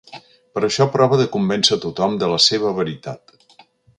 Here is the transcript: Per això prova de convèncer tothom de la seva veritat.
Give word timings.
Per 0.53 0.61
això 0.67 0.87
prova 0.95 1.19
de 1.19 1.27
convèncer 1.35 1.77
tothom 1.85 2.17
de 2.23 2.31
la 2.33 2.41
seva 2.49 2.75
veritat. 2.81 3.37